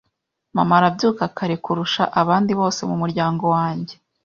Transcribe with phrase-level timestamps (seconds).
[0.55, 3.95] Mama arabyuka kare kurusha abandi bose mu muryango wanjye.